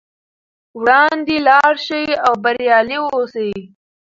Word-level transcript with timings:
وړاندې 0.79 1.35
لاړ 1.47 1.73
شئ 1.87 2.05
او 2.25 2.33
بریالي 2.43 2.97
اوسئ. 3.15 3.51